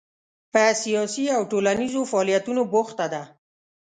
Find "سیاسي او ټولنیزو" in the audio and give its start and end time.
0.83-2.01